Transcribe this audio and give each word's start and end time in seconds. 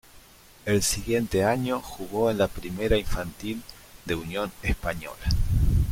El 0.65 0.81
siguiente 0.81 1.43
año 1.45 1.79
jugó 1.79 2.31
en 2.31 2.39
la 2.39 2.47
primera 2.47 2.97
infantil 2.97 3.61
de 4.05 4.15
Unión 4.15 4.51
Española. 4.63 5.29